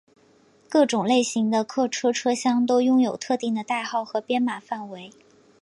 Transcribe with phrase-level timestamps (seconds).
[0.67, 5.11] 各种类型的客车车厢都拥有特定的代号和编码范围。